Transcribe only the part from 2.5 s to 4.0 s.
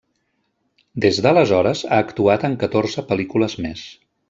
en catorze pel·lícules més.